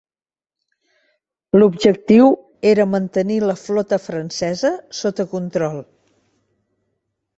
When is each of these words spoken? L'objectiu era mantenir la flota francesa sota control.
L'objectiu 1.57 2.31
era 2.71 2.87
mantenir 2.95 3.37
la 3.49 3.57
flota 3.65 4.01
francesa 4.07 4.73
sota 5.03 5.27
control. 5.35 5.83